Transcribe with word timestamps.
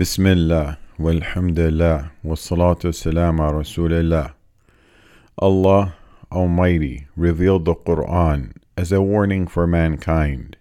بسم 0.00 0.26
الله 0.26 0.76
والحمد 0.98 1.58
لله 1.58 2.10
والصلاة 2.24 2.78
والسلام 2.84 3.40
على 3.40 3.60
رسول 3.60 3.92
الله. 3.92 4.32
Allah 5.38 5.94
Almighty 6.32 7.06
revealed 7.16 7.64
the 7.64 7.74
Quran 7.74 8.52
as 8.76 8.92
a 8.92 9.02
warning 9.02 9.46
for 9.46 9.66
mankind. 9.66 10.56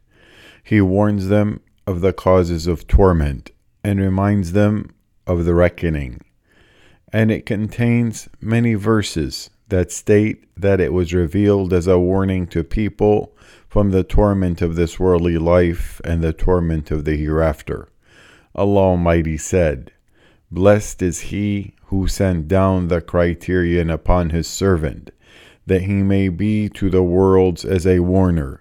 He 0.63 0.81
warns 0.81 1.27
them 1.27 1.61
of 1.87 2.01
the 2.01 2.13
causes 2.13 2.67
of 2.67 2.87
torment 2.87 3.51
and 3.83 3.99
reminds 3.99 4.51
them 4.53 4.91
of 5.27 5.45
the 5.45 5.53
reckoning. 5.53 6.21
And 7.13 7.31
it 7.31 7.45
contains 7.45 8.27
many 8.41 8.73
verses 8.73 9.49
that 9.69 9.91
state 9.91 10.45
that 10.55 10.79
it 10.79 10.93
was 10.93 11.13
revealed 11.13 11.73
as 11.73 11.87
a 11.87 11.99
warning 11.99 12.47
to 12.47 12.63
people 12.63 13.35
from 13.67 13.91
the 13.91 14.03
torment 14.03 14.61
of 14.61 14.75
this 14.75 14.99
worldly 14.99 15.37
life 15.37 15.99
and 16.03 16.23
the 16.23 16.33
torment 16.33 16.91
of 16.91 17.05
the 17.05 17.17
hereafter. 17.17 17.89
Allah 18.54 18.80
Almighty 18.80 19.36
said, 19.36 19.92
Blessed 20.50 21.02
is 21.02 21.20
he 21.20 21.74
who 21.84 22.08
sent 22.08 22.48
down 22.48 22.88
the 22.88 23.00
criterion 23.00 23.90
upon 23.90 24.30
his 24.30 24.48
servant, 24.48 25.10
that 25.66 25.82
he 25.82 26.02
may 26.02 26.28
be 26.28 26.68
to 26.68 26.90
the 26.90 27.02
worlds 27.02 27.64
as 27.64 27.86
a 27.86 28.00
warner. 28.00 28.60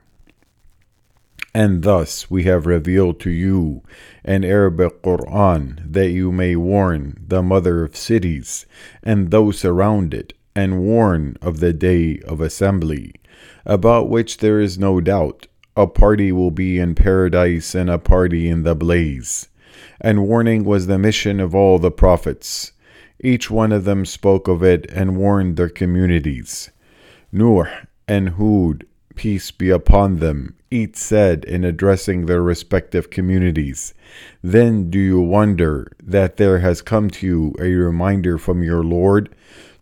And 1.54 1.82
thus 1.82 2.30
we 2.30 2.44
have 2.44 2.68
revealed 2.68 3.20
to 3.22 3.32
you 3.32 3.82
an 4.24 4.44
Arabic 4.44 5.02
Quran, 5.02 5.82
that 5.92 6.12
you 6.12 6.32
may 6.32 6.56
warn 6.56 7.24
the 7.28 7.42
mother 7.42 7.84
of 7.84 7.96
cities 7.96 8.66
and 9.04 9.32
those 9.32 9.66
around 9.66 10.14
it, 10.14 10.34
and 10.56 10.80
warn 10.80 11.38
of 11.42 11.60
the 11.60 11.74
day 11.74 12.20
of 12.20 12.42
assembly, 12.42 13.14
about 13.66 14.10
which 14.10 14.38
there 14.38 14.60
is 14.60 14.78
no 14.78 15.02
doubt. 15.02 15.48
A 15.76 15.88
party 15.88 16.32
will 16.32 16.52
be 16.52 16.80
in 16.80 16.96
paradise 16.96 17.74
and 17.74 17.90
a 17.90 17.98
party 17.98 18.48
in 18.48 18.64
the 18.64 18.76
blaze. 18.76 19.49
And 20.02 20.28
warning 20.28 20.64
was 20.64 20.88
the 20.88 20.98
mission 20.98 21.40
of 21.40 21.54
all 21.54 21.80
the 21.80 21.92
prophets. 21.92 22.72
Each 23.22 23.52
one 23.52 23.72
of 23.72 23.84
them 23.84 24.06
spoke 24.06 24.48
of 24.48 24.64
it 24.64 24.90
and 24.92 25.18
warned 25.18 25.58
their 25.58 25.70
communities. 25.70 26.72
Nuh 27.32 27.66
and 28.08 28.30
Hud, 28.30 28.86
peace 29.16 29.52
be 29.52 29.70
upon 29.70 30.18
them, 30.18 30.56
each 30.72 30.96
said 30.96 31.44
in 31.44 31.66
addressing 31.66 32.26
their 32.26 32.42
respective 32.42 33.10
communities, 33.10 33.94
Then 34.42 34.90
do 34.90 34.98
you 34.98 35.20
wonder 35.20 35.92
that 36.02 36.38
there 36.38 36.60
has 36.60 36.82
come 36.82 37.10
to 37.12 37.28
you 37.28 37.56
a 37.60 37.74
reminder 37.74 38.38
from 38.38 38.64
your 38.64 38.84
Lord 38.84 39.36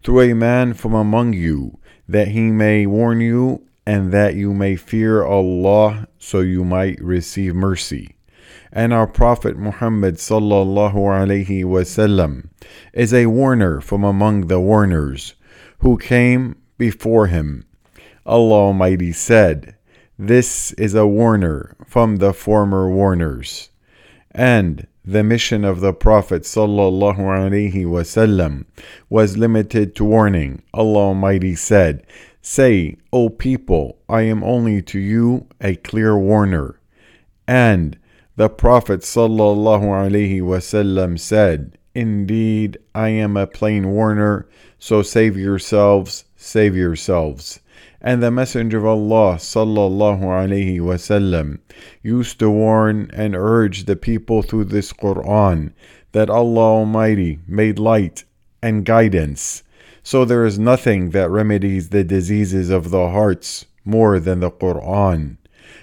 through 0.03 0.21
a 0.21 0.33
man 0.33 0.73
from 0.73 0.93
among 0.93 1.33
you, 1.33 1.77
that 2.09 2.29
he 2.29 2.51
may 2.51 2.85
warn 2.85 3.21
you 3.21 3.67
and 3.85 4.11
that 4.11 4.35
you 4.35 4.53
may 4.53 4.75
fear 4.75 5.23
Allah 5.23 6.07
so 6.19 6.41
you 6.41 6.65
might 6.65 6.99
receive 6.99 7.55
mercy. 7.55 8.16
And 8.77 8.93
our 8.93 9.07
Prophet 9.07 9.57
Muhammad 9.57 10.17
sallallahu 10.17 10.93
alaihi 10.93 11.63
wasallam 11.63 12.49
is 12.93 13.11
a 13.11 13.25
warner 13.25 13.81
from 13.81 14.03
among 14.03 14.49
the 14.49 14.59
warners 14.59 15.33
who 15.79 15.97
came 15.97 16.57
before 16.77 17.25
him. 17.25 17.65
Allah 18.23 18.67
Almighty 18.67 19.13
said, 19.13 19.75
This 20.19 20.73
is 20.73 20.93
a 20.93 21.07
warner 21.07 21.75
from 21.87 22.17
the 22.17 22.33
former 22.33 22.87
warners. 22.87 23.71
And 24.29 24.85
the 25.03 25.23
mission 25.23 25.65
of 25.65 25.79
the 25.79 25.93
Prophet 25.93 26.43
wasallam 26.43 28.65
was 29.09 29.37
limited 29.37 29.95
to 29.95 30.05
warning. 30.05 30.61
Allah 30.71 30.99
Almighty 30.99 31.55
said, 31.55 32.05
Say, 32.43 32.97
O 33.11 33.29
people, 33.29 33.97
I 34.07 34.21
am 34.21 34.43
only 34.43 34.83
to 34.83 34.99
you 34.99 35.47
a 35.59 35.77
clear 35.77 36.15
warner. 36.15 36.79
And 37.47 37.97
the 38.37 38.49
Prophet 38.49 38.99
wasallam 38.99 41.19
said, 41.19 41.77
Indeed, 41.95 42.77
I 42.93 43.09
am 43.09 43.35
a 43.35 43.47
plain 43.47 43.89
warner, 43.89 44.47
so 44.77 45.01
save 45.01 45.35
yourselves, 45.35 46.25
save 46.35 46.75
yourselves. 46.75 47.59
And 47.99 48.21
the 48.21 48.29
Messenger 48.29 48.77
of 48.77 48.85
Allah 48.85 49.37
wasallam 49.37 50.49
used 52.03 52.37
to 52.37 52.51
warn 52.51 53.09
and 53.11 53.35
urge 53.35 53.85
the 53.85 53.95
people 53.95 54.43
through 54.43 54.65
this 54.65 54.93
Quran 54.93 55.73
that 56.11 56.29
Allah 56.29 56.61
Almighty 56.61 57.39
made 57.47 57.79
light 57.79 58.23
and 58.61 58.85
guidance. 58.85 59.63
So 60.03 60.25
there 60.25 60.45
is 60.45 60.59
nothing 60.59 61.09
that 61.09 61.31
remedies 61.31 61.89
the 61.89 62.03
diseases 62.03 62.69
of 62.69 62.91
the 62.91 63.09
hearts 63.09 63.65
more 63.83 64.19
than 64.19 64.41
the 64.41 64.51
Quran, 64.51 65.37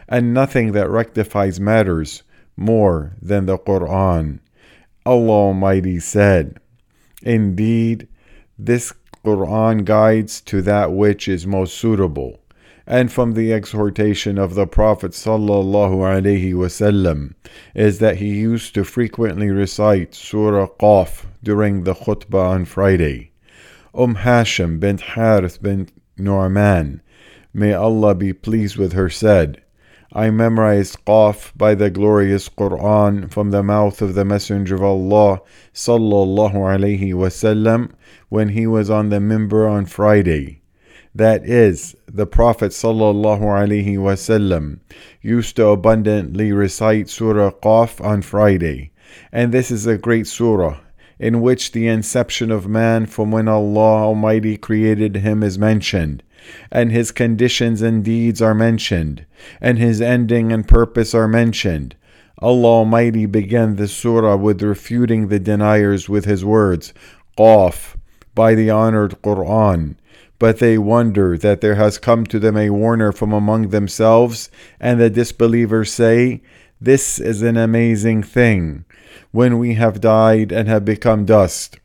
and 0.09 0.33
nothing 0.33 0.71
that 0.71 0.89
rectifies 0.89 1.59
matters 1.59 2.23
more 2.57 3.17
than 3.21 3.47
the 3.47 3.59
Quran. 3.59 4.41
Allah 5.07 5.49
Almighty 5.49 5.99
said, 6.01 6.59
Indeed, 7.23 8.09
this 8.59 8.93
Quran 9.25 9.85
guides 9.85 10.41
to 10.43 10.63
that 10.63 10.93
which 10.93 11.29
is 11.29 11.47
most 11.47 11.77
suitable. 11.79 12.41
And 12.87 13.11
from 13.11 13.33
the 13.33 13.53
exhortation 13.53 14.37
of 14.39 14.55
the 14.55 14.67
Prophet 14.67 15.13
wasallam 16.53 17.35
is 17.75 17.99
that 17.99 18.19
he 18.19 18.29
used 18.29 18.75
to 18.75 18.85
frequently 18.85 19.49
recite 19.49 20.15
Surah 20.15 20.67
Qaf 20.79 21.25
during 21.43 21.85
the 21.85 21.95
khutbah 21.95 22.51
on 22.51 22.67
Friday. 22.67 23.31
Umm 23.95 24.17
Hisham 24.17 24.79
bint 24.79 25.01
Harith 25.01 25.63
bint 25.63 25.93
Nu'man, 26.19 27.01
may 27.55 27.73
Allah 27.73 28.15
be 28.15 28.35
pleased 28.35 28.77
with 28.77 28.93
her, 28.93 29.09
said, 29.09 29.63
I 30.17 30.31
memorized 30.31 31.05
Qaf 31.07 31.51
by 31.57 31.75
the 31.75 31.91
glorious 31.91 32.49
Quran 32.49 33.29
from 33.33 33.51
the 33.51 33.65
mouth 33.65 34.01
of 34.01 34.15
the 34.15 34.25
Messenger 34.25 34.77
of 34.77 34.83
Allah 34.85 35.41
sallallahu 35.75 36.55
alaihi 36.55 37.13
wasallam 37.15 37.91
when 38.29 38.51
he 38.51 38.65
was 38.65 38.89
on 38.89 39.09
the 39.09 39.19
minbar 39.19 39.69
on 39.69 39.87
Friday. 39.87 40.61
That 41.17 41.45
is, 41.45 41.97
the 42.07 42.29
Prophet 42.29 42.71
sallallahu 42.71 43.41
alaihi 43.41 43.97
wasallam 43.97 44.79
used 45.21 45.57
to 45.57 45.67
abundantly 45.67 46.53
recite 46.53 47.09
Surah 47.11 47.51
Qaf 47.51 48.01
on 48.01 48.23
Friday, 48.23 48.93
and 49.33 49.51
this 49.51 49.73
is 49.73 49.85
a 49.85 49.99
great 49.99 50.29
surah 50.29 50.79
in 51.19 51.41
which 51.41 51.73
the 51.73 51.87
inception 51.87 52.51
of 52.51 52.69
man 52.69 53.07
from 53.07 53.31
when 53.31 53.49
Allah 53.49 54.05
Almighty 54.05 54.57
created 54.57 55.17
him 55.17 55.43
is 55.43 55.59
mentioned 55.59 56.23
and 56.71 56.93
his 56.93 57.11
conditions 57.11 57.83
and 57.83 58.05
deeds 58.05 58.43
are 58.43 58.55
mentioned, 58.55 59.25
and 59.61 59.79
his 59.79 60.01
ending 60.01 60.53
and 60.53 60.67
purpose 60.69 61.15
are 61.15 61.29
mentioned. 61.29 61.95
Allah 62.41 62.69
Almighty 62.69 63.27
began 63.27 63.77
the 63.77 63.89
surah 63.89 64.37
with 64.37 64.63
refuting 64.63 65.29
the 65.29 65.39
deniers 65.39 66.09
with 66.09 66.25
his 66.25 66.45
words, 66.45 66.93
Qaf, 67.39 67.97
by 68.35 68.55
the 68.55 68.71
honored 68.71 69.23
Quran. 69.23 69.97
But 70.39 70.59
they 70.59 70.77
wonder 70.77 71.39
that 71.39 71.61
there 71.61 71.77
has 71.77 71.97
come 71.97 72.27
to 72.27 72.39
them 72.39 72.57
a 72.57 72.71
warner 72.71 73.13
from 73.13 73.33
among 73.33 73.69
themselves, 73.69 74.51
and 74.81 75.01
the 75.01 75.09
disbelievers 75.09 75.93
say, 75.93 76.43
This 76.85 77.19
is 77.19 77.41
an 77.41 77.57
amazing 77.57 78.23
thing, 78.25 78.85
when 79.31 79.59
we 79.59 79.73
have 79.73 80.03
died 80.03 80.53
and 80.53 80.69
have 80.69 80.85
become 80.85 81.25
dust. 81.25 81.79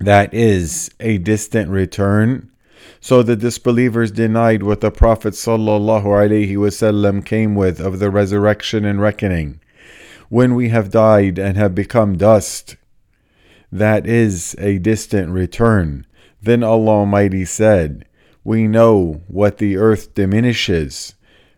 That 0.00 0.32
is 0.32 0.90
a 0.98 1.18
distant 1.18 1.68
return. 1.70 2.50
So 2.98 3.22
the 3.22 3.36
disbelievers 3.36 4.10
denied 4.10 4.62
what 4.62 4.80
the 4.80 4.90
Prophet 4.90 5.34
ﷺ 5.34 7.26
came 7.26 7.54
with 7.54 7.78
of 7.78 7.98
the 7.98 8.10
resurrection 8.10 8.86
and 8.86 9.02
reckoning. 9.02 9.60
When 10.30 10.54
we 10.54 10.70
have 10.70 10.90
died 10.90 11.38
and 11.38 11.58
have 11.58 11.74
become 11.74 12.16
dust, 12.16 12.76
that 13.70 14.06
is 14.06 14.56
a 14.58 14.78
distant 14.78 15.28
return. 15.28 16.06
Then 16.40 16.62
Allah 16.62 17.00
Almighty 17.00 17.44
said, 17.44 18.06
We 18.44 18.66
know 18.66 19.20
what 19.28 19.58
the 19.58 19.76
earth 19.76 20.14
diminishes 20.14 21.16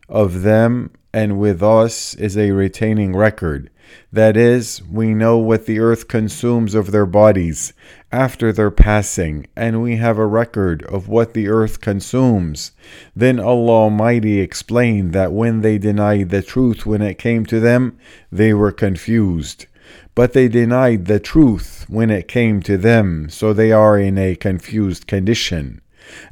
of 0.08 0.42
them, 0.42 0.90
and 1.12 1.38
with 1.38 1.62
us 1.62 2.14
is 2.14 2.36
a 2.36 2.50
retaining 2.50 3.16
record. 3.16 3.70
That 4.12 4.36
is, 4.36 4.82
we 4.82 5.14
know 5.14 5.38
what 5.38 5.66
the 5.66 5.78
earth 5.78 6.08
consumes 6.08 6.74
of 6.74 6.90
their 6.90 7.06
bodies 7.06 7.72
after 8.12 8.52
their 8.52 8.70
passing, 8.70 9.46
and 9.56 9.82
we 9.82 9.96
have 9.96 10.18
a 10.18 10.26
record 10.26 10.82
of 10.84 11.08
what 11.08 11.34
the 11.34 11.48
earth 11.48 11.80
consumes. 11.80 12.72
Then 13.16 13.40
Allah 13.40 13.84
Almighty 13.84 14.40
explained 14.40 15.12
that 15.14 15.32
when 15.32 15.62
they 15.62 15.78
denied 15.78 16.30
the 16.30 16.42
truth 16.42 16.84
when 16.84 17.02
it 17.02 17.18
came 17.18 17.46
to 17.46 17.60
them, 17.60 17.98
they 18.30 18.52
were 18.52 18.72
confused. 18.72 19.66
But 20.14 20.32
they 20.32 20.48
denied 20.48 21.06
the 21.06 21.20
truth 21.20 21.86
when 21.88 22.10
it 22.10 22.28
came 22.28 22.60
to 22.62 22.76
them, 22.76 23.28
so 23.30 23.52
they 23.52 23.72
are 23.72 23.98
in 23.98 24.18
a 24.18 24.36
confused 24.36 25.06
condition. 25.06 25.80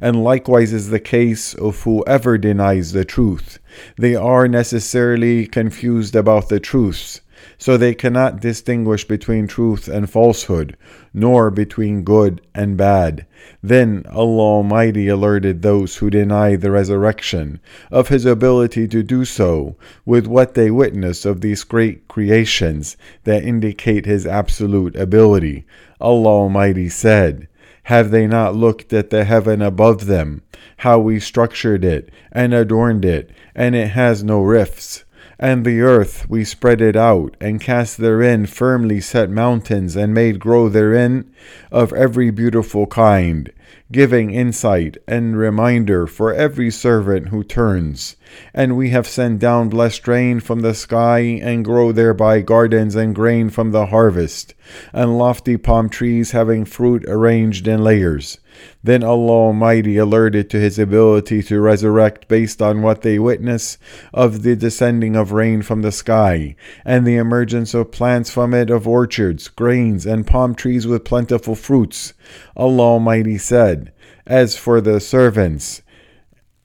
And 0.01 0.23
likewise 0.23 0.73
is 0.73 0.89
the 0.89 0.99
case 0.99 1.53
of 1.53 1.81
whoever 1.81 2.37
denies 2.37 2.91
the 2.91 3.05
truth. 3.05 3.59
They 3.97 4.15
are 4.15 4.47
necessarily 4.47 5.47
confused 5.47 6.15
about 6.15 6.49
the 6.49 6.59
truths 6.59 7.21
so 7.59 7.77
they 7.77 7.93
cannot 7.93 8.39
distinguish 8.39 9.07
between 9.07 9.47
truth 9.47 9.87
and 9.87 10.09
falsehood, 10.09 10.75
nor 11.13 11.51
between 11.51 12.03
good 12.03 12.41
and 12.53 12.77
bad. 12.77 13.25
Then 13.61 14.05
Allah 14.11 14.41
Almighty 14.41 15.07
alerted 15.07 15.61
those 15.61 15.97
who 15.97 16.09
deny 16.09 16.55
the 16.55 16.71
resurrection 16.71 17.59
of 17.91 18.07
His 18.07 18.25
ability 18.25 18.87
to 18.89 19.03
do 19.03 19.25
so 19.25 19.75
with 20.05 20.27
what 20.27 20.53
they 20.53 20.71
witness 20.71 21.25
of 21.25 21.41
these 21.41 21.63
great 21.63 22.07
creations 22.07 22.97
that 23.23 23.43
indicate 23.43 24.05
His 24.05 24.25
absolute 24.25 24.95
ability. 24.95 25.65
Allah 25.99 26.29
Almighty 26.29 26.89
said, 26.89 27.47
have 27.87 28.11
they 28.11 28.27
not 28.27 28.53
looked 28.53 28.91
at 28.91 29.11
the 29.11 29.23
heaven 29.23 29.61
above 29.61 30.07
them, 30.07 30.41
how 30.79 30.99
we 30.99 31.21
structured 31.21 31.85
it 31.85 32.09
and 32.33 32.53
adorned 32.53 33.05
it, 33.05 33.29
and 33.55 33.75
it 33.75 33.87
has 33.87 34.21
no 34.21 34.41
rifts? 34.41 35.05
And 35.39 35.65
the 35.65 35.79
earth 35.79 36.29
we 36.29 36.43
spread 36.43 36.81
it 36.81 36.97
out, 36.97 37.37
and 37.39 37.61
cast 37.61 37.97
therein 37.97 38.45
firmly 38.45 38.99
set 38.99 39.29
mountains, 39.29 39.95
and 39.95 40.13
made 40.13 40.37
grow 40.37 40.67
therein 40.67 41.31
of 41.71 41.93
every 41.93 42.29
beautiful 42.29 42.87
kind, 42.87 43.53
giving 43.91 44.31
insight 44.31 44.97
and 45.07 45.37
reminder 45.37 46.05
for 46.07 46.33
every 46.33 46.69
servant 46.69 47.29
who 47.29 47.43
turns. 47.43 48.15
And 48.53 48.75
we 48.75 48.89
have 48.89 49.07
sent 49.07 49.39
down 49.39 49.69
blessed 49.69 50.07
rain 50.07 50.39
from 50.39 50.59
the 50.59 50.73
sky, 50.73 51.19
and 51.19 51.63
grow 51.63 51.91
thereby 51.91 52.41
gardens 52.41 52.95
and 52.95 53.15
grain 53.15 53.49
from 53.49 53.71
the 53.71 53.87
harvest, 53.87 54.53
and 54.91 55.17
lofty 55.17 55.57
palm 55.57 55.89
trees 55.89 56.31
having 56.31 56.65
fruit 56.65 57.05
arranged 57.07 57.67
in 57.67 57.83
layers. 57.83 58.39
Then 58.83 59.03
Allah 59.03 59.31
Almighty 59.31 59.97
alerted 59.97 60.49
to 60.49 60.59
His 60.59 60.79
ability 60.79 61.43
to 61.43 61.61
resurrect 61.61 62.27
based 62.27 62.61
on 62.61 62.81
what 62.81 63.01
they 63.01 63.19
witness 63.19 63.77
of 64.13 64.41
the 64.41 64.55
descending 64.55 65.15
of 65.15 65.31
rain 65.31 65.61
from 65.61 65.81
the 65.81 65.91
sky, 65.91 66.55
and 66.83 67.05
the 67.05 67.17
emergence 67.17 67.73
of 67.73 67.91
plants 67.91 68.29
from 68.31 68.53
it 68.53 68.69
of 68.69 68.87
orchards, 68.87 69.47
grains, 69.47 70.05
and 70.05 70.25
palm 70.25 70.55
trees 70.55 70.87
with 70.87 71.05
plentiful 71.05 71.55
fruits. 71.55 72.13
Allah 72.57 72.83
Almighty 72.83 73.37
said, 73.37 73.93
As 74.25 74.57
for 74.57 74.81
the 74.81 74.99
servants, 74.99 75.81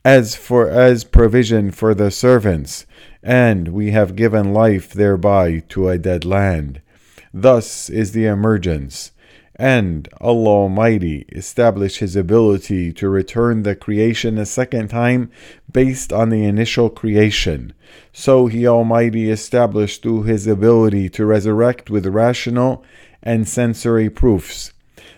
as 0.04 0.34
for 0.34 0.68
as 0.68 1.04
provision 1.04 1.70
for 1.70 1.94
the 1.94 2.10
servants, 2.10 2.86
and 3.22 3.68
we 3.68 3.92
have 3.92 4.16
given 4.16 4.52
life 4.52 4.92
thereby 4.92 5.60
to 5.68 5.88
a 5.88 5.98
dead 5.98 6.24
land. 6.24 6.82
Thus 7.32 7.88
is 7.88 8.10
the 8.10 8.26
emergence 8.26 9.12
and 9.62 10.08
Allah 10.20 10.62
Almighty 10.62 11.26
established 11.28 11.98
His 11.98 12.16
ability 12.16 12.92
to 12.94 13.08
return 13.08 13.62
the 13.62 13.76
creation 13.76 14.38
a 14.38 14.46
second 14.46 14.88
time 14.88 15.30
based 15.70 16.12
on 16.12 16.30
the 16.30 16.44
initial 16.44 16.90
creation. 16.90 17.72
So 18.12 18.46
He 18.46 18.66
Almighty 18.66 19.30
established 19.30 20.02
through 20.02 20.24
His 20.24 20.48
ability 20.48 21.10
to 21.10 21.26
resurrect 21.26 21.90
with 21.90 22.06
rational 22.06 22.84
and 23.22 23.46
sensory 23.46 24.10
proofs. 24.10 24.71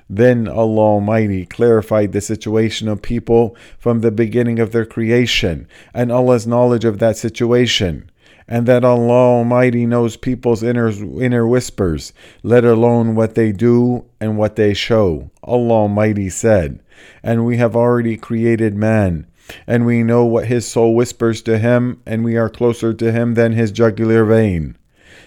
Then 0.08 0.48
Allah 0.48 0.82
Almighty 0.82 1.46
clarified 1.46 2.12
the 2.12 2.20
situation 2.20 2.88
of 2.88 3.02
people 3.02 3.56
from 3.78 4.00
the 4.00 4.10
beginning 4.10 4.58
of 4.58 4.72
their 4.72 4.84
creation 4.84 5.66
and 5.94 6.12
Allah's 6.12 6.46
knowledge 6.46 6.84
of 6.84 6.98
that 6.98 7.16
situation 7.16 8.10
and 8.46 8.66
that 8.66 8.84
Allah 8.84 9.38
Almighty 9.38 9.86
knows 9.86 10.16
people's 10.16 10.62
inner, 10.62 10.88
inner 11.22 11.46
whispers, 11.46 12.12
let 12.42 12.64
alone 12.64 13.14
what 13.14 13.34
they 13.34 13.52
do 13.52 14.04
and 14.20 14.36
what 14.36 14.56
they 14.56 14.74
show. 14.74 15.30
Allah 15.42 15.74
Almighty 15.74 16.28
said, 16.28 16.80
And 17.22 17.46
we 17.46 17.56
have 17.56 17.74
already 17.74 18.16
created 18.16 18.74
man, 18.74 19.26
and 19.66 19.86
we 19.86 20.02
know 20.02 20.24
what 20.24 20.46
his 20.46 20.66
soul 20.66 20.94
whispers 20.94 21.40
to 21.42 21.58
him, 21.58 22.02
and 22.04 22.22
we 22.22 22.36
are 22.36 22.50
closer 22.50 22.92
to 22.92 23.12
him 23.12 23.34
than 23.34 23.52
his 23.52 23.72
jugular 23.72 24.24
vein. 24.24 24.76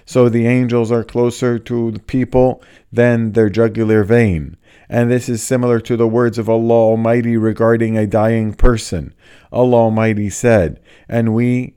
So 0.06 0.30
the 0.30 0.48
angels 0.48 0.92
are 0.92 1.04
closer 1.04 1.60
to 1.60 1.92
the 1.92 2.00
people 2.00 2.62
than 2.92 3.34
their 3.34 3.50
jugular 3.50 4.04
vein. 4.04 4.56
And 4.90 5.12
this 5.12 5.28
is 5.28 5.44
similar 5.44 5.80
to 5.82 5.98
the 5.98 6.08
words 6.08 6.38
of 6.38 6.50
Allah 6.50 6.74
Almighty 6.74 7.36
regarding 7.36 7.98
a 7.98 8.08
dying 8.08 8.54
person. 8.54 9.14
Allah 9.52 9.78
Almighty 9.78 10.30
said, 10.30 10.80
And 11.10 11.34
we 11.34 11.76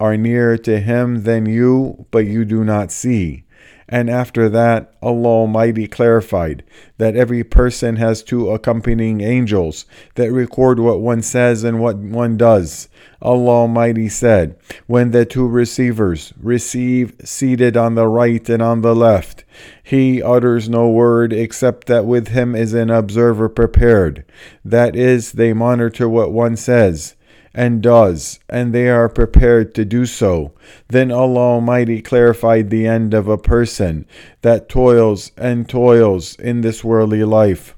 are 0.00 0.16
nearer 0.16 0.56
to 0.58 0.80
him 0.80 1.22
than 1.22 1.46
you, 1.46 2.06
but 2.10 2.26
you 2.26 2.44
do 2.44 2.64
not 2.64 2.90
see. 2.90 3.44
And 3.88 4.10
after 4.10 4.48
that, 4.48 4.92
Allah 5.00 5.28
Almighty 5.28 5.86
clarified 5.86 6.64
that 6.98 7.14
every 7.14 7.44
person 7.44 7.96
has 7.96 8.22
two 8.22 8.50
accompanying 8.50 9.20
angels 9.20 9.86
that 10.16 10.32
record 10.32 10.80
what 10.80 11.00
one 11.00 11.22
says 11.22 11.62
and 11.62 11.80
what 11.80 11.96
one 11.96 12.36
does. 12.36 12.88
Allah 13.22 13.50
Almighty 13.50 14.08
said, 14.08 14.56
When 14.86 15.12
the 15.12 15.24
two 15.24 15.46
receivers 15.46 16.32
receive 16.40 17.14
seated 17.24 17.76
on 17.76 17.94
the 17.94 18.08
right 18.08 18.46
and 18.48 18.62
on 18.62 18.82
the 18.82 18.94
left, 18.94 19.44
he 19.82 20.22
utters 20.22 20.68
no 20.68 20.88
word 20.88 21.32
except 21.32 21.86
that 21.86 22.04
with 22.04 22.28
him 22.28 22.54
is 22.54 22.74
an 22.74 22.90
observer 22.90 23.48
prepared. 23.48 24.24
That 24.64 24.96
is, 24.96 25.32
they 25.32 25.52
monitor 25.52 26.08
what 26.08 26.32
one 26.32 26.56
says 26.56 27.15
and 27.56 27.82
does, 27.82 28.38
and 28.50 28.74
they 28.74 28.88
are 28.88 29.08
prepared 29.08 29.74
to 29.74 29.84
do 29.84 30.04
so. 30.04 30.52
Then 30.88 31.10
Allah 31.10 31.54
Almighty 31.54 32.02
clarified 32.02 32.68
the 32.68 32.86
end 32.86 33.14
of 33.14 33.28
a 33.28 33.38
person 33.38 34.06
that 34.42 34.68
toils 34.68 35.32
and 35.38 35.66
toils 35.66 36.36
in 36.38 36.60
this 36.60 36.84
worldly 36.84 37.24
life. 37.24 37.74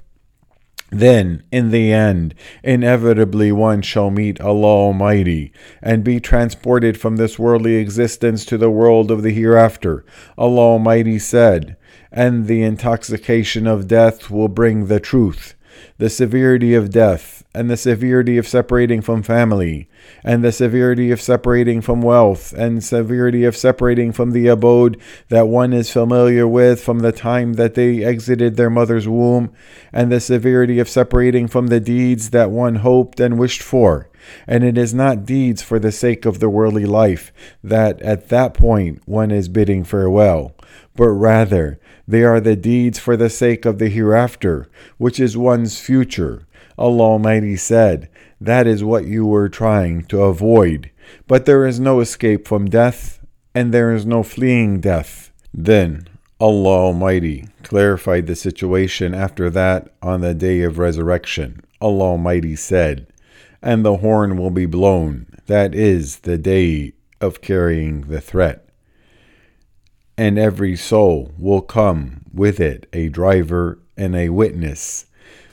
Then, 0.91 1.43
in 1.51 1.69
the 1.69 1.93
end, 1.93 2.35
inevitably 2.63 3.51
one 3.51 3.81
shall 3.81 4.09
meet 4.09 4.41
Allah 4.41 4.67
Almighty 4.67 5.53
and 5.81 6.03
be 6.03 6.19
transported 6.19 6.99
from 6.99 7.15
this 7.15 7.39
worldly 7.39 7.75
existence 7.75 8.43
to 8.45 8.57
the 8.57 8.71
world 8.71 9.11
of 9.11 9.23
the 9.23 9.31
hereafter. 9.31 10.03
Allah 10.37 10.61
Almighty 10.61 11.19
said, 11.19 11.77
And 12.11 12.47
the 12.47 12.63
intoxication 12.63 13.65
of 13.65 13.87
death 13.87 14.29
will 14.29 14.47
bring 14.49 14.87
the 14.87 14.99
truth 14.99 15.53
the 15.99 16.09
severity 16.09 16.73
of 16.73 16.89
death, 16.89 17.43
and 17.53 17.69
the 17.69 17.75
severity 17.75 18.37
of 18.37 18.47
separating 18.47 19.01
from 19.01 19.21
family, 19.21 19.89
and 20.23 20.41
the 20.41 20.51
severity 20.51 21.11
of 21.11 21.21
separating 21.21 21.81
from 21.81 22.01
wealth, 22.01 22.53
and 22.53 22.81
severity 22.81 23.43
of 23.43 23.55
separating 23.55 24.13
from 24.13 24.31
the 24.31 24.47
abode 24.47 24.99
that 25.27 25.49
one 25.49 25.73
is 25.73 25.91
familiar 25.91 26.47
with 26.47 26.81
from 26.81 26.99
the 26.99 27.11
time 27.11 27.53
that 27.53 27.73
they 27.73 28.01
exited 28.01 28.55
their 28.55 28.69
mother's 28.69 29.09
womb, 29.09 29.51
and 29.91 30.09
the 30.09 30.21
severity 30.21 30.79
of 30.79 30.87
separating 30.87 31.49
from 31.49 31.67
the 31.67 31.81
deeds 31.81 32.29
that 32.29 32.49
one 32.49 32.75
hoped 32.75 33.19
and 33.19 33.37
wished 33.37 33.61
for. 33.61 34.09
And 34.47 34.63
it 34.63 34.77
is 34.77 34.93
not 34.93 35.25
deeds 35.25 35.61
for 35.61 35.79
the 35.79 35.91
sake 35.91 36.25
of 36.25 36.39
the 36.39 36.49
worldly 36.49 36.85
life 36.85 37.33
that 37.61 38.01
at 38.01 38.29
that 38.29 38.53
point 38.53 39.01
one 39.05 39.31
is 39.31 39.49
bidding 39.49 39.83
farewell, 39.83 40.55
but 40.95 41.09
rather 41.09 41.79
they 42.09 42.23
are 42.23 42.39
the 42.39 42.55
deeds 42.55 42.97
for 42.97 43.15
the 43.15 43.29
sake 43.29 43.65
of 43.65 43.77
the 43.77 43.87
hereafter, 43.87 44.67
which 44.97 45.19
is 45.19 45.37
one's 45.37 45.79
future. 45.89 46.45
Allah 46.77 47.13
Almighty 47.13 47.55
said, 47.57 48.09
That 48.39 48.67
is 48.67 48.83
what 48.83 49.05
you 49.05 49.25
were 49.25 49.49
trying 49.49 50.05
to 50.05 50.21
avoid. 50.21 50.91
But 51.25 51.47
there 51.47 51.65
is 51.65 51.79
no 51.79 51.99
escape 51.99 52.47
from 52.47 52.69
death, 52.69 53.25
and 53.55 53.73
there 53.73 53.91
is 53.91 54.05
no 54.05 54.21
fleeing 54.21 54.81
death. 54.81 55.31
Then 55.51 56.07
Allah 56.39 56.77
Almighty 56.89 57.47
clarified 57.63 58.27
the 58.27 58.35
situation 58.35 59.15
after 59.15 59.49
that 59.49 59.91
on 60.03 60.21
the 60.21 60.35
day 60.35 60.61
of 60.61 60.77
resurrection. 60.77 61.63
Allah 61.81 62.11
Almighty 62.11 62.55
said, 62.55 63.07
And 63.63 63.83
the 63.83 63.97
horn 63.97 64.37
will 64.37 64.51
be 64.51 64.67
blown. 64.67 65.25
That 65.47 65.73
is 65.73 66.19
the 66.19 66.37
day 66.37 66.93
of 67.19 67.41
carrying 67.41 68.01
the 68.01 68.21
threat 68.21 68.69
and 70.19 70.37
every 70.37 70.75
soul 70.75 71.31
will 71.37 71.61
come 71.61 72.25
with 72.33 72.59
it 72.59 72.89
a 72.91 73.07
driver 73.07 73.79
and 73.95 74.13
a 74.13 74.27
witness. 74.27 75.05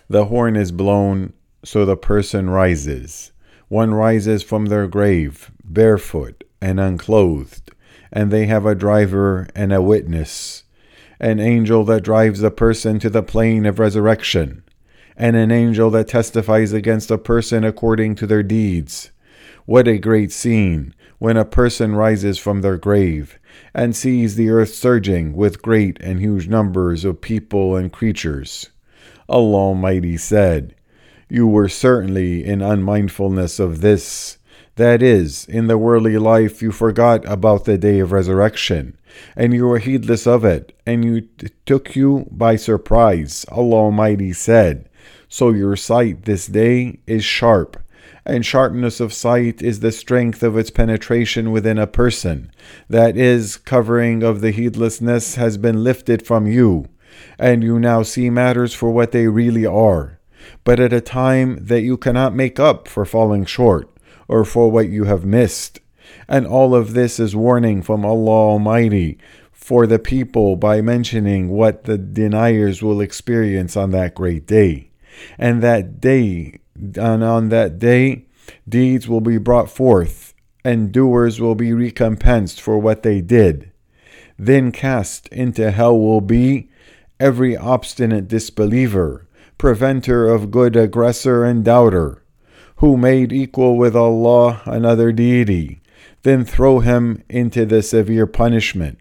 The 0.08 0.26
horn 0.26 0.54
is 0.54 0.70
blown, 0.70 1.32
so 1.64 1.84
the 1.84 1.96
person 1.96 2.48
rises. 2.48 3.32
One 3.66 3.92
rises 3.92 4.44
from 4.44 4.66
their 4.66 4.86
grave, 4.86 5.50
barefoot 5.64 6.44
and 6.60 6.78
unclothed, 6.78 7.72
and 8.12 8.30
they 8.30 8.46
have 8.46 8.64
a 8.64 8.76
driver 8.76 9.48
and 9.56 9.72
a 9.72 9.82
witness, 9.82 10.62
an 11.18 11.40
angel 11.40 11.84
that 11.86 12.04
drives 12.04 12.38
the 12.38 12.52
person 12.52 13.00
to 13.00 13.10
the 13.10 13.24
plain 13.24 13.66
of 13.66 13.80
resurrection, 13.80 14.62
and 15.16 15.34
an 15.34 15.50
angel 15.50 15.90
that 15.90 16.06
testifies 16.06 16.72
against 16.72 17.10
a 17.10 17.18
person 17.18 17.64
according 17.64 18.14
to 18.14 18.28
their 18.28 18.44
deeds. 18.44 19.10
What 19.64 19.88
a 19.88 19.98
great 19.98 20.30
scene 20.30 20.94
when 21.18 21.36
a 21.36 21.44
person 21.44 21.96
rises 21.96 22.38
from 22.38 22.60
their 22.60 22.76
grave 22.76 23.40
and 23.74 23.96
sees 23.96 24.36
the 24.36 24.50
earth 24.50 24.72
surging 24.72 25.34
with 25.34 25.62
great 25.62 25.98
and 26.00 26.20
huge 26.20 26.46
numbers 26.46 27.04
of 27.04 27.20
people 27.20 27.74
and 27.74 27.92
creatures. 27.92 28.70
Allah 29.28 29.58
Almighty 29.58 30.16
said, 30.16 30.74
You 31.28 31.46
were 31.46 31.68
certainly 31.68 32.44
in 32.44 32.62
unmindfulness 32.62 33.58
of 33.58 33.80
this. 33.80 34.38
That 34.76 35.02
is, 35.02 35.46
in 35.46 35.68
the 35.68 35.78
worldly 35.78 36.18
life 36.18 36.60
you 36.60 36.70
forgot 36.70 37.24
about 37.26 37.64
the 37.64 37.78
day 37.78 37.98
of 37.98 38.12
resurrection, 38.12 38.98
and 39.34 39.54
you 39.54 39.66
were 39.66 39.78
heedless 39.78 40.26
of 40.26 40.44
it, 40.44 40.78
and 40.84 41.02
you 41.02 41.28
took 41.64 41.96
you 41.96 42.26
by 42.30 42.56
surprise. 42.56 43.46
Allah 43.50 43.76
Almighty 43.76 44.34
said, 44.34 44.88
So 45.28 45.50
your 45.50 45.76
sight 45.76 46.26
this 46.26 46.46
day 46.46 47.00
is 47.06 47.24
sharp, 47.24 47.82
and 48.26 48.44
sharpness 48.44 49.00
of 49.00 49.14
sight 49.14 49.62
is 49.62 49.80
the 49.80 49.92
strength 49.92 50.42
of 50.42 50.58
its 50.58 50.70
penetration 50.70 51.52
within 51.52 51.78
a 51.78 51.86
person. 51.86 52.50
That 52.90 53.16
is, 53.16 53.56
covering 53.56 54.22
of 54.22 54.42
the 54.42 54.50
heedlessness 54.50 55.36
has 55.36 55.56
been 55.56 55.82
lifted 55.82 56.26
from 56.26 56.46
you, 56.46 56.86
and 57.38 57.62
you 57.62 57.78
now 57.78 58.02
see 58.02 58.30
matters 58.30 58.74
for 58.74 58.90
what 58.90 59.12
they 59.12 59.26
really 59.28 59.66
are, 59.66 60.18
but 60.64 60.80
at 60.80 60.92
a 60.92 61.00
time 61.00 61.58
that 61.64 61.82
you 61.82 61.96
cannot 61.96 62.34
make 62.34 62.58
up 62.58 62.88
for 62.88 63.04
falling 63.04 63.44
short, 63.44 63.90
or 64.28 64.44
for 64.44 64.70
what 64.70 64.88
you 64.88 65.04
have 65.04 65.24
missed. 65.24 65.80
And 66.28 66.46
all 66.46 66.74
of 66.74 66.94
this 66.94 67.20
is 67.20 67.36
warning 67.36 67.82
from 67.82 68.04
Allah 68.04 68.50
Almighty 68.50 69.18
for 69.52 69.86
the 69.86 69.98
people 69.98 70.56
by 70.56 70.80
mentioning 70.80 71.48
what 71.48 71.84
the 71.84 71.98
deniers 71.98 72.82
will 72.82 73.00
experience 73.00 73.76
on 73.76 73.90
that 73.90 74.14
great 74.14 74.46
day. 74.46 74.90
And 75.38 75.62
that 75.62 76.00
day 76.00 76.60
and 76.76 77.24
on 77.24 77.48
that 77.48 77.78
day, 77.78 78.26
deeds 78.68 79.08
will 79.08 79.20
be 79.20 79.38
brought 79.38 79.70
forth, 79.70 80.34
and 80.64 80.92
doers 80.92 81.40
will 81.40 81.54
be 81.54 81.72
recompensed 81.72 82.60
for 82.60 82.78
what 82.78 83.02
they 83.02 83.20
did. 83.20 83.72
Then 84.38 84.72
cast 84.72 85.28
into 85.28 85.70
hell 85.70 85.98
will 85.98 86.20
be 86.20 86.68
every 87.18 87.56
obstinate 87.56 88.28
disbeliever, 88.28 89.26
preventer 89.58 90.28
of 90.28 90.50
good 90.50 90.76
aggressor 90.76 91.44
and 91.44 91.64
doubter, 91.64 92.22
who 92.76 92.96
made 92.96 93.32
equal 93.32 93.76
with 93.76 93.96
Allah 93.96 94.62
another 94.64 95.12
deity, 95.12 95.80
then 96.22 96.44
throw 96.44 96.80
him 96.80 97.22
into 97.28 97.64
the 97.64 97.82
severe 97.82 98.26
punishment. 98.26 98.98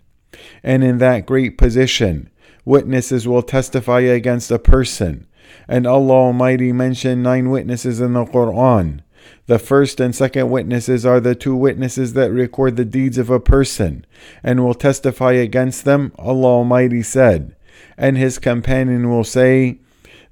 And 0.63 0.83
in 0.83 0.97
that 0.99 1.25
great 1.25 1.57
position, 1.57 2.29
witnesses 2.63 3.27
will 3.27 3.43
testify 3.43 4.01
against 4.01 4.51
a 4.51 4.59
person 4.59 5.27
and 5.67 5.87
Allah 5.87 6.13
Almighty 6.13 6.71
mentioned 6.71 7.23
nine 7.23 7.49
witnesses 7.49 7.99
in 7.99 8.13
the 8.13 8.25
Quran. 8.25 9.01
The 9.47 9.59
first 9.59 9.99
and 9.99 10.15
second 10.15 10.49
witnesses 10.49 11.05
are 11.05 11.19
the 11.19 11.35
two 11.35 11.55
witnesses 11.55 12.13
that 12.13 12.31
record 12.31 12.75
the 12.75 12.85
deeds 12.85 13.17
of 13.17 13.29
a 13.29 13.39
person 13.39 14.05
and 14.43 14.63
will 14.63 14.73
testify 14.73 15.33
against 15.33 15.85
them, 15.85 16.11
Allah 16.17 16.47
Almighty 16.47 17.01
said. 17.01 17.54
And 17.97 18.17
his 18.17 18.39
companion 18.39 19.09
will 19.09 19.23
say, 19.23 19.79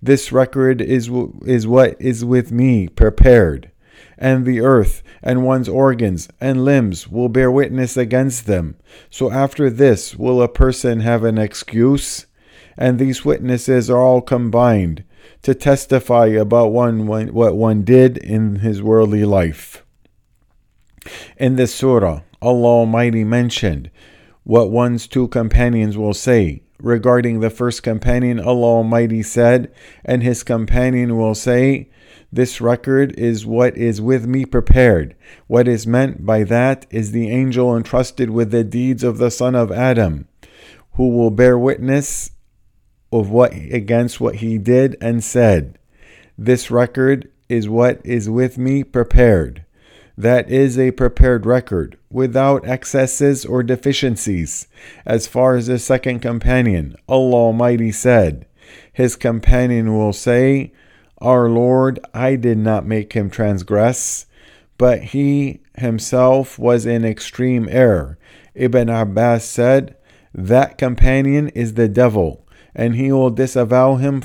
This 0.01 0.31
record 0.31 0.81
is, 0.81 1.09
is 1.45 1.67
what 1.67 1.95
is 1.99 2.25
with 2.25 2.51
me 2.51 2.87
prepared. 2.87 3.71
And 4.17 4.45
the 4.45 4.61
earth 4.61 5.01
and 5.21 5.43
one's 5.43 5.69
organs 5.69 6.29
and 6.39 6.63
limbs 6.63 7.07
will 7.07 7.29
bear 7.29 7.51
witness 7.51 7.97
against 7.97 8.45
them. 8.45 8.75
So 9.09 9.31
after 9.31 9.69
this, 9.69 10.15
will 10.15 10.41
a 10.41 10.47
person 10.47 10.99
have 11.01 11.23
an 11.23 11.37
excuse? 11.37 12.25
And 12.77 12.99
these 12.99 13.25
witnesses 13.25 13.89
are 13.89 14.01
all 14.01 14.21
combined 14.21 15.03
to 15.43 15.53
testify 15.53 16.27
about 16.27 16.71
one, 16.71 17.05
what 17.05 17.55
one 17.55 17.83
did 17.83 18.17
in 18.17 18.57
his 18.57 18.81
worldly 18.81 19.25
life. 19.25 19.83
In 21.37 21.55
this 21.55 21.75
surah, 21.75 22.21
Allah 22.41 22.67
Almighty 22.67 23.23
mentioned 23.23 23.91
what 24.43 24.71
one's 24.71 25.07
two 25.07 25.27
companions 25.27 25.97
will 25.97 26.13
say. 26.13 26.61
Regarding 26.83 27.39
the 27.39 27.49
first 27.49 27.81
companion, 27.81 28.41
Allah 28.41 28.67
Almighty 28.67 29.23
said, 29.23 29.73
and 30.03 30.21
his 30.21 30.43
companion 30.43 31.15
will 31.15 31.33
say, 31.33 31.89
This 32.29 32.59
record 32.59 33.17
is 33.17 33.45
what 33.45 33.77
is 33.77 34.01
with 34.01 34.27
me 34.27 34.43
prepared. 34.43 35.15
What 35.47 35.65
is 35.65 35.87
meant 35.87 36.25
by 36.25 36.43
that 36.43 36.85
is 36.89 37.13
the 37.13 37.29
angel 37.29 37.73
entrusted 37.73 38.31
with 38.31 38.51
the 38.51 38.65
deeds 38.65 39.01
of 39.01 39.17
the 39.17 39.31
son 39.31 39.55
of 39.55 39.71
Adam, 39.71 40.27
who 40.95 41.07
will 41.07 41.31
bear 41.31 41.57
witness 41.57 42.31
of 43.13 43.29
what 43.29 43.53
against 43.53 44.19
what 44.19 44.35
he 44.35 44.57
did 44.57 44.97
and 44.99 45.23
said. 45.23 45.79
This 46.37 46.69
record 46.69 47.31
is 47.47 47.69
what 47.69 48.01
is 48.03 48.29
with 48.29 48.57
me 48.57 48.83
prepared. 48.83 49.63
That 50.17 50.49
is 50.49 50.77
a 50.77 50.91
prepared 50.91 51.45
record, 51.45 51.97
without 52.11 52.67
excesses 52.67 53.45
or 53.45 53.63
deficiencies. 53.63 54.67
As 55.05 55.25
far 55.25 55.55
as 55.55 55.67
the 55.67 55.79
second 55.79 56.19
companion, 56.19 56.95
Allah 57.07 57.35
Almighty 57.35 57.91
said, 57.91 58.45
His 58.91 59.15
companion 59.15 59.95
will 59.97 60.13
say, 60.13 60.71
Our 61.17 61.49
Lord, 61.49 61.99
I 62.13 62.35
did 62.35 62.59
not 62.59 62.85
make 62.85 63.13
him 63.13 63.29
transgress, 63.29 64.27
but 64.77 65.01
he 65.01 65.61
himself 65.77 66.59
was 66.59 66.85
in 66.85 67.03
extreme 67.03 67.67
error. 67.71 68.19
Ibn 68.53 68.89
Abbas 68.89 69.43
said, 69.43 69.95
That 70.33 70.77
companion 70.77 71.49
is 71.49 71.73
the 71.73 71.87
devil 71.87 72.43
and 72.75 72.95
he 72.95 73.11
will 73.11 73.29
disavow 73.29 73.95
him 73.95 74.23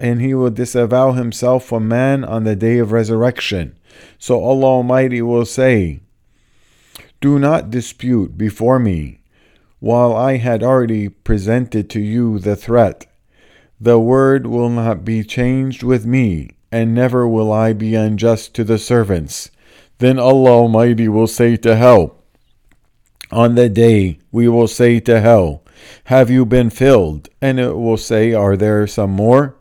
and 0.00 0.20
he 0.20 0.32
will 0.32 0.50
disavow 0.50 1.12
himself 1.12 1.64
from 1.64 1.86
man 1.86 2.24
on 2.24 2.44
the 2.44 2.56
day 2.56 2.78
of 2.78 2.90
resurrection. 2.90 3.78
So 4.18 4.42
Allah 4.42 4.66
Almighty 4.66 5.20
will 5.20 5.44
say, 5.44 6.00
Do 7.20 7.38
not 7.38 7.70
dispute 7.70 8.38
before 8.38 8.78
me, 8.78 9.20
while 9.78 10.16
I 10.16 10.38
had 10.38 10.62
already 10.62 11.10
presented 11.10 11.90
to 11.90 12.00
you 12.00 12.38
the 12.38 12.56
threat. 12.56 13.06
The 13.78 13.98
word 13.98 14.46
will 14.46 14.70
not 14.70 15.04
be 15.04 15.22
changed 15.22 15.82
with 15.82 16.06
me, 16.06 16.50
and 16.72 16.94
never 16.94 17.28
will 17.28 17.52
I 17.52 17.74
be 17.74 17.94
unjust 17.94 18.54
to 18.54 18.64
the 18.64 18.78
servants. 18.78 19.50
Then 19.98 20.18
Allah 20.18 20.62
Almighty 20.62 21.08
will 21.08 21.26
say 21.26 21.56
to 21.58 21.76
hell, 21.76 22.16
On 23.30 23.54
the 23.54 23.68
day 23.68 24.18
we 24.32 24.48
will 24.48 24.68
say 24.68 24.98
to 25.00 25.20
hell, 25.20 25.62
have 26.04 26.30
you 26.30 26.44
been 26.44 26.70
filled? 26.70 27.28
And 27.40 27.58
it 27.58 27.76
will 27.76 27.96
say, 27.96 28.32
Are 28.32 28.56
there 28.56 28.86
some 28.86 29.10
more? 29.10 29.56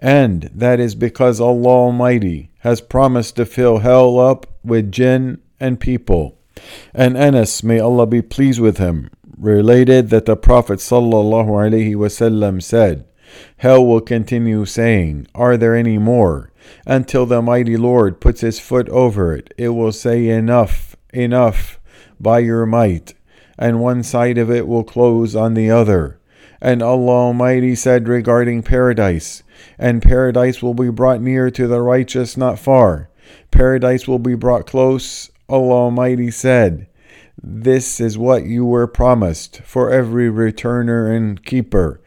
And 0.00 0.50
that 0.54 0.80
is 0.80 0.94
because 0.94 1.40
Allah 1.40 1.68
Almighty 1.68 2.50
has 2.60 2.80
promised 2.80 3.36
to 3.36 3.46
fill 3.46 3.78
hell 3.78 4.18
up 4.18 4.46
with 4.64 4.90
jinn 4.90 5.40
and 5.58 5.78
people. 5.78 6.38
And 6.94 7.16
Anas, 7.16 7.62
may 7.62 7.78
Allah 7.80 8.06
be 8.06 8.22
pleased 8.22 8.60
with 8.60 8.78
him, 8.78 9.10
related 9.36 10.10
that 10.10 10.26
the 10.26 10.36
Prophet 10.36 10.78
ﷺ 10.78 12.62
said, 12.62 13.04
Hell 13.58 13.86
will 13.86 14.00
continue 14.00 14.64
saying, 14.64 15.26
Are 15.34 15.56
there 15.56 15.74
any 15.76 15.98
more? 15.98 16.50
Until 16.86 17.26
the 17.26 17.40
mighty 17.40 17.76
Lord 17.76 18.20
puts 18.20 18.40
his 18.40 18.58
foot 18.58 18.88
over 18.88 19.34
it. 19.34 19.54
It 19.56 19.68
will 19.70 19.92
say, 19.92 20.28
Enough, 20.28 20.96
enough, 21.12 21.78
by 22.18 22.40
your 22.40 22.66
might 22.66 23.14
and 23.60 23.78
one 23.78 24.02
side 24.02 24.38
of 24.38 24.50
it 24.50 24.66
will 24.66 24.82
close 24.82 25.36
on 25.36 25.52
the 25.52 25.70
other. 25.70 26.18
And 26.62 26.82
Allah 26.82 27.26
Almighty 27.26 27.74
said 27.74 28.08
regarding 28.08 28.62
paradise, 28.62 29.42
and 29.78 30.02
paradise 30.02 30.62
will 30.62 30.74
be 30.74 30.90
brought 30.90 31.20
near 31.20 31.50
to 31.50 31.66
the 31.66 31.80
righteous, 31.80 32.36
not 32.36 32.58
far. 32.58 33.10
Paradise 33.50 34.08
will 34.08 34.18
be 34.18 34.34
brought 34.34 34.66
close. 34.66 35.30
Allah 35.48 35.74
Almighty 35.74 36.30
said, 36.30 36.86
This 37.42 38.00
is 38.00 38.18
what 38.18 38.44
you 38.44 38.64
were 38.64 38.86
promised 38.86 39.62
for 39.62 39.90
every 39.90 40.28
returner 40.28 41.14
and 41.14 41.44
keeper. 41.44 42.00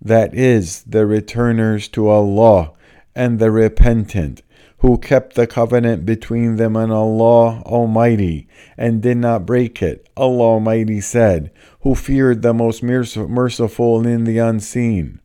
That 0.00 0.34
is, 0.34 0.82
the 0.82 1.06
returners 1.06 1.88
to 1.88 2.08
Allah 2.08 2.72
and 3.14 3.38
the 3.38 3.50
repentant 3.50 4.42
who 4.82 4.98
kept 4.98 5.36
the 5.36 5.46
covenant 5.46 6.04
between 6.04 6.56
them 6.56 6.74
and 6.74 6.92
Allah 6.92 7.62
Almighty 7.62 8.48
and 8.76 9.00
did 9.00 9.16
not 9.16 9.46
break 9.46 9.80
it. 9.80 10.08
Allah 10.16 10.54
Almighty 10.54 11.00
said, 11.00 11.52
Who 11.82 11.94
feared 11.94 12.42
the 12.42 12.52
most 12.52 12.82
merciful 12.82 14.04
in 14.04 14.24
the 14.24 14.38
unseen. 14.38 15.20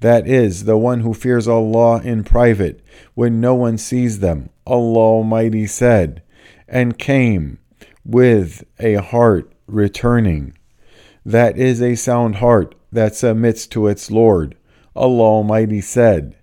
That 0.00 0.26
is, 0.26 0.64
the 0.64 0.76
one 0.76 1.00
who 1.00 1.14
fears 1.14 1.48
Allah 1.48 2.00
in 2.02 2.24
private, 2.24 2.84
when 3.14 3.40
no 3.40 3.54
one 3.54 3.78
sees 3.78 4.20
them. 4.20 4.50
Allah 4.66 4.98
Almighty 4.98 5.66
said, 5.66 6.22
and 6.68 6.98
came 6.98 7.58
with 8.04 8.64
a 8.78 8.94
heart 8.94 9.52
returning. 9.66 10.56
That 11.24 11.58
is 11.58 11.82
a 11.82 11.94
sound 11.94 12.36
heart 12.36 12.74
that 12.92 13.14
submits 13.14 13.66
to 13.68 13.88
its 13.88 14.10
Lord. 14.10 14.56
Allah 14.94 15.24
Almighty 15.24 15.80
said, 15.80 16.36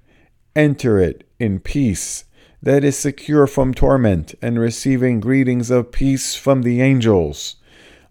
Enter 0.56 1.00
it 1.00 1.28
in 1.40 1.60
peace 1.60 2.26
that 2.64 2.84
is 2.84 2.98
secure 2.98 3.46
from 3.46 3.74
torment 3.74 4.36
and 4.42 4.58
receiving 4.58 5.20
greetings 5.20 5.70
of 5.70 5.92
peace 5.92 6.34
from 6.34 6.62
the 6.62 6.82
angels. 6.82 7.58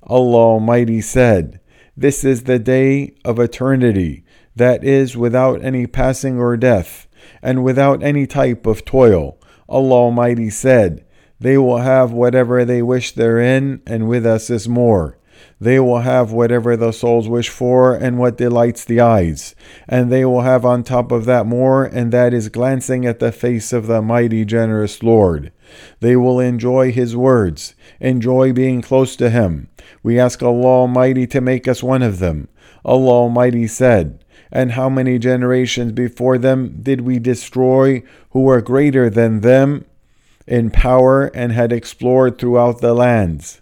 Allah 0.03 0.37
Almighty 0.37 1.01
said, 1.01 1.59
This 1.97 2.23
is 2.23 2.45
the 2.45 2.59
day 2.59 3.15
of 3.25 3.39
eternity, 3.39 4.25
that 4.57 4.85
is 4.85 5.17
without 5.17 5.63
any 5.63 5.87
passing 5.87 6.39
or 6.39 6.57
death, 6.57 7.07
and 7.43 7.65
without 7.65 8.03
any 8.03 8.27
type 8.27 8.67
of 8.67 8.85
toil. 8.85 9.39
Allah 9.69 9.95
Almighty 9.95 10.51
said, 10.51 11.05
They 11.41 11.57
will 11.57 11.79
have 11.79 12.13
whatever 12.13 12.65
they 12.65 12.83
wish 12.83 13.13
therein, 13.13 13.83
and 13.87 14.09
with 14.09 14.27
us 14.27 14.51
is 14.51 14.69
more. 14.69 15.19
They 15.61 15.79
will 15.79 16.01
have 16.01 16.33
whatever 16.33 16.77
the 16.77 16.93
souls 16.93 17.29
wish 17.29 17.49
for 17.49 17.95
and 17.95 18.19
what 18.19 18.37
delights 18.37 18.85
the 18.85 19.01
eyes. 19.01 19.55
And 19.89 20.11
they 20.11 20.25
will 20.25 20.43
have 20.43 20.65
on 20.65 20.83
top 20.83 21.13
of 21.13 21.25
that 21.27 21.47
more, 21.47 21.85
and 21.85 22.13
that 22.13 22.35
is 22.35 22.49
glancing 22.49 23.07
at 23.07 23.21
the 23.21 23.33
face 23.33 23.73
of 23.73 23.87
the 23.87 24.03
mighty, 24.03 24.45
generous 24.45 25.03
Lord. 25.03 25.53
They 26.01 26.17
will 26.17 26.41
enjoy 26.41 26.93
His 26.93 27.17
words, 27.17 27.75
enjoy 28.01 28.53
being 28.53 28.83
close 28.83 29.17
to 29.17 29.31
Him. 29.31 29.69
We 30.03 30.19
ask 30.19 30.43
Allah 30.43 30.67
Almighty 30.67 31.27
to 31.29 31.41
make 31.41 31.69
us 31.69 31.83
one 31.83 32.03
of 32.03 32.19
them. 32.19 32.49
Allah 32.85 33.13
Almighty 33.13 33.69
said, 33.69 34.22
And 34.53 34.73
how 34.73 34.89
many 34.89 35.19
generations 35.19 35.93
before 35.93 36.39
them 36.39 36.81
did 36.83 37.01
we 37.01 37.19
destroy 37.19 38.03
who 38.31 38.43
were 38.43 38.61
greater 38.61 39.11
than 39.11 39.41
them? 39.41 39.87
in 40.47 40.71
power 40.71 41.27
and 41.35 41.53
had 41.53 41.73
explored 41.73 42.39
throughout 42.39 42.81
the 42.81 42.95
lands. 42.95 43.61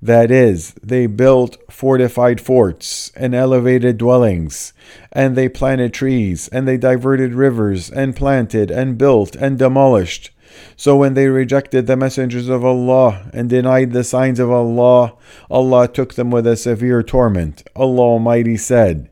That 0.00 0.30
is, 0.30 0.74
they 0.82 1.06
built 1.06 1.56
fortified 1.70 2.40
forts 2.40 3.10
and 3.16 3.34
elevated 3.34 3.96
dwellings, 3.96 4.74
and 5.10 5.34
they 5.34 5.48
planted 5.48 5.94
trees, 5.94 6.48
and 6.48 6.68
they 6.68 6.76
diverted 6.76 7.32
rivers, 7.32 7.90
and 7.90 8.14
planted, 8.14 8.70
and 8.70 8.98
built, 8.98 9.34
and 9.34 9.58
demolished. 9.58 10.30
So 10.76 10.96
when 10.96 11.14
they 11.14 11.28
rejected 11.28 11.86
the 11.86 11.96
messengers 11.96 12.48
of 12.48 12.64
Allah 12.64 13.30
and 13.32 13.48
denied 13.48 13.92
the 13.92 14.04
signs 14.04 14.38
of 14.38 14.50
Allah, 14.50 15.14
Allah 15.50 15.88
took 15.88 16.14
them 16.14 16.30
with 16.30 16.46
a 16.46 16.56
severe 16.56 17.02
torment. 17.02 17.66
Allah 17.74 18.02
Almighty 18.02 18.58
said, 18.58 19.08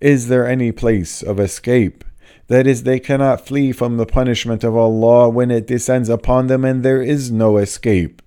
Is 0.00 0.28
there 0.28 0.48
any 0.48 0.72
place 0.72 1.22
of 1.22 1.38
escape? 1.38 2.04
That 2.48 2.66
is, 2.66 2.82
they 2.82 2.98
cannot 2.98 3.46
flee 3.46 3.72
from 3.72 3.96
the 3.96 4.06
punishment 4.06 4.64
of 4.64 4.76
Allah 4.76 5.28
when 5.28 5.50
it 5.50 5.66
descends 5.66 6.08
upon 6.08 6.48
them, 6.48 6.64
and 6.64 6.82
there 6.82 7.02
is 7.02 7.30
no 7.30 7.58
escape 7.58 8.20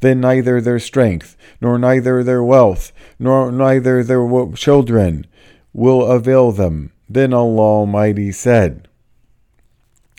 then 0.00 0.20
neither 0.20 0.60
their 0.60 0.78
strength, 0.78 1.36
nor 1.60 1.78
neither 1.78 2.22
their 2.22 2.42
wealth, 2.42 2.92
nor 3.18 3.52
neither 3.52 4.02
their 4.02 4.46
children 4.54 5.26
will 5.72 6.06
avail 6.06 6.52
them. 6.52 6.92
Then 7.08 7.32
Allah 7.32 7.80
Almighty 7.80 8.32
said, 8.32 8.88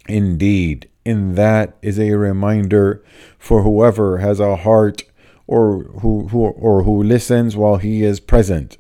Indeed, 0.08 0.89
in 1.06 1.36
that 1.36 1.77
is 1.82 2.00
a 2.00 2.12
reminder 2.12 3.03
for 3.39 3.63
whoever 3.63 4.18
has 4.20 4.39
a 4.39 4.58
heart 4.58 5.03
or 5.48 5.84
who, 6.01 6.27
who 6.27 6.46
or 6.46 6.84
who 6.84 7.01
listens 7.01 7.56
while 7.56 7.77
he 7.77 8.03
is 8.03 8.20
present. 8.20 8.77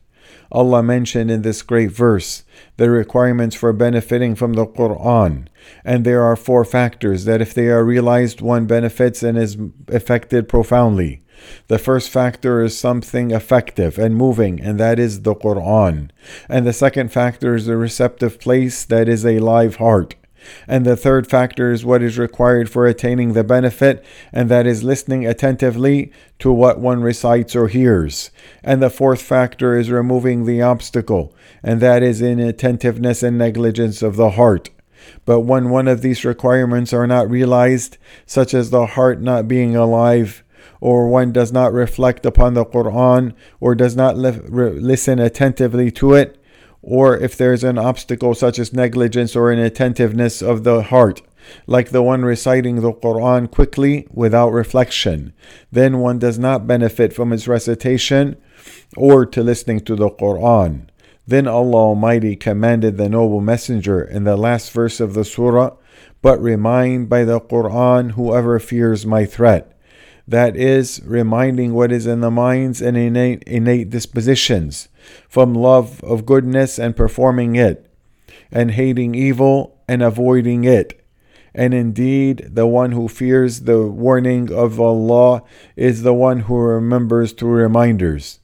Allah 0.51 0.83
mentioned 0.83 1.31
in 1.31 1.41
this 1.41 1.61
great 1.61 1.91
verse 1.91 2.43
the 2.77 2.89
requirements 2.89 3.55
for 3.55 3.71
benefiting 3.73 4.35
from 4.35 4.53
the 4.53 4.65
Quran, 4.65 5.47
and 5.85 6.03
there 6.03 6.23
are 6.23 6.35
four 6.35 6.65
factors 6.65 7.25
that, 7.25 7.41
if 7.41 7.53
they 7.53 7.67
are 7.67 7.83
realized, 7.83 8.41
one 8.41 8.65
benefits 8.65 9.23
and 9.23 9.37
is 9.37 9.57
affected 9.87 10.49
profoundly. 10.49 11.23
The 11.67 11.79
first 11.79 12.09
factor 12.09 12.61
is 12.61 12.77
something 12.77 13.31
effective 13.31 13.97
and 13.97 14.15
moving, 14.15 14.61
and 14.61 14.79
that 14.79 14.99
is 14.99 15.21
the 15.21 15.35
Quran. 15.35 16.09
And 16.47 16.67
the 16.67 16.73
second 16.73 17.11
factor 17.11 17.55
is 17.55 17.67
a 17.67 17.77
receptive 17.77 18.39
place 18.39 18.85
that 18.85 19.07
is 19.07 19.25
a 19.25 19.39
live 19.39 19.77
heart. 19.77 20.15
And 20.67 20.85
the 20.85 20.95
third 20.95 21.29
factor 21.29 21.71
is 21.71 21.85
what 21.85 22.01
is 22.01 22.17
required 22.17 22.69
for 22.69 22.87
attaining 22.87 23.33
the 23.33 23.43
benefit, 23.43 24.03
and 24.31 24.49
that 24.49 24.67
is 24.67 24.83
listening 24.83 25.25
attentively 25.25 26.11
to 26.39 26.51
what 26.51 26.79
one 26.79 27.01
recites 27.01 27.55
or 27.55 27.67
hears. 27.67 28.31
And 28.63 28.81
the 28.81 28.89
fourth 28.89 29.21
factor 29.21 29.77
is 29.77 29.91
removing 29.91 30.45
the 30.45 30.61
obstacle, 30.61 31.35
and 31.63 31.81
that 31.81 32.03
is 32.03 32.21
inattentiveness 32.21 33.23
and 33.23 33.37
negligence 33.37 34.01
of 34.01 34.15
the 34.15 34.31
heart. 34.31 34.69
But 35.25 35.41
when 35.41 35.69
one 35.69 35.87
of 35.87 36.01
these 36.01 36.25
requirements 36.25 36.93
are 36.93 37.07
not 37.07 37.29
realized, 37.29 37.97
such 38.25 38.53
as 38.53 38.69
the 38.69 38.85
heart 38.85 39.21
not 39.21 39.47
being 39.47 39.75
alive, 39.75 40.43
or 40.79 41.07
one 41.07 41.31
does 41.31 41.51
not 41.51 41.73
reflect 41.73 42.25
upon 42.25 42.53
the 42.53 42.65
Quran, 42.65 43.33
or 43.59 43.75
does 43.75 43.95
not 43.95 44.17
li- 44.17 44.31
listen 44.49 45.19
attentively 45.19 45.91
to 45.91 46.13
it, 46.13 46.40
or 46.81 47.17
if 47.17 47.37
there 47.37 47.53
is 47.53 47.63
an 47.63 47.77
obstacle 47.77 48.33
such 48.33 48.57
as 48.59 48.73
negligence 48.73 49.35
or 49.35 49.51
inattentiveness 49.51 50.41
of 50.41 50.63
the 50.63 50.83
heart, 50.83 51.21
like 51.67 51.89
the 51.89 52.03
one 52.03 52.23
reciting 52.23 52.81
the 52.81 52.93
Quran 52.93 53.49
quickly 53.49 54.07
without 54.11 54.51
reflection, 54.51 55.33
then 55.71 55.99
one 55.99 56.19
does 56.19 56.39
not 56.39 56.67
benefit 56.67 57.13
from 57.13 57.33
its 57.33 57.47
recitation 57.47 58.37
or 58.97 59.25
to 59.25 59.43
listening 59.43 59.79
to 59.81 59.95
the 59.95 60.09
Quran. 60.09 60.87
Then 61.27 61.47
Allah 61.47 61.77
Almighty 61.77 62.35
commanded 62.35 62.97
the 62.97 63.09
noble 63.09 63.41
messenger 63.41 64.03
in 64.03 64.23
the 64.23 64.35
last 64.35 64.71
verse 64.71 64.99
of 64.99 65.13
the 65.13 65.23
surah, 65.23 65.75
but 66.21 66.41
remind 66.41 67.09
by 67.09 67.23
the 67.23 67.39
Quran 67.39 68.11
whoever 68.11 68.59
fears 68.59 69.05
my 69.05 69.25
threat. 69.25 69.70
That 70.31 70.55
is, 70.55 71.01
reminding 71.03 71.73
what 71.73 71.91
is 71.91 72.07
in 72.07 72.21
the 72.21 72.31
minds 72.31 72.81
and 72.81 72.95
innate, 72.95 73.43
innate 73.43 73.89
dispositions 73.89 74.87
from 75.27 75.53
love 75.53 76.01
of 76.05 76.25
goodness 76.25 76.79
and 76.79 76.95
performing 76.95 77.57
it, 77.57 77.85
and 78.49 78.71
hating 78.71 79.13
evil 79.13 79.83
and 79.89 80.01
avoiding 80.01 80.63
it. 80.63 81.05
And 81.53 81.73
indeed, 81.73 82.47
the 82.49 82.65
one 82.65 82.93
who 82.93 83.09
fears 83.09 83.63
the 83.63 83.85
warning 83.85 84.49
of 84.53 84.79
Allah 84.79 85.43
is 85.75 86.03
the 86.03 86.13
one 86.13 86.39
who 86.41 86.55
remembers 86.55 87.33
through 87.33 87.51
reminders. 87.51 88.39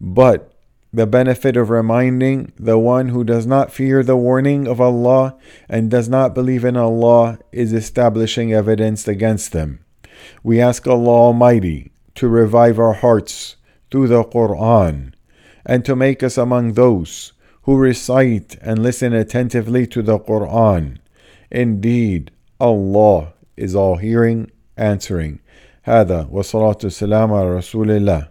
But 0.00 0.52
the 0.92 1.06
benefit 1.06 1.56
of 1.56 1.70
reminding 1.70 2.52
the 2.58 2.76
one 2.76 3.10
who 3.10 3.22
does 3.22 3.46
not 3.46 3.72
fear 3.72 4.02
the 4.02 4.16
warning 4.16 4.66
of 4.66 4.80
Allah 4.80 5.36
and 5.68 5.92
does 5.92 6.08
not 6.08 6.34
believe 6.34 6.64
in 6.64 6.76
Allah 6.76 7.38
is 7.52 7.72
establishing 7.72 8.52
evidence 8.52 9.06
against 9.06 9.52
them. 9.52 9.84
We 10.43 10.61
ask 10.61 10.87
Allah 10.87 11.09
Almighty 11.09 11.91
to 12.15 12.27
revive 12.27 12.79
our 12.79 12.93
hearts 12.93 13.55
through 13.91 14.07
the 14.07 14.23
Quran 14.23 15.13
and 15.65 15.83
to 15.85 15.95
make 15.95 16.21
us 16.23 16.37
among 16.37 16.73
those 16.73 17.33
who 17.63 17.77
recite 17.77 18.57
and 18.61 18.83
listen 18.83 19.13
attentively 19.13 19.87
to 19.87 20.01
the 20.01 20.19
Quran. 20.19 20.97
Indeed, 21.49 22.31
Allah 22.59 23.33
is 23.57 23.75
all 23.75 23.97
hearing, 23.97 24.51
answering. 24.77 25.39
هذا 25.85 26.29
والصلاة 26.31 26.77
والسلام 26.83 27.33
على 27.33 27.57
رسول 27.57 27.91
الله 27.91 28.27